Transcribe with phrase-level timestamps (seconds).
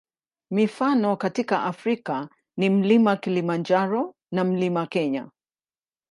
[0.51, 5.29] Mifano katika Afrika ni Mlima Kilimanjaro na Mlima Kenya.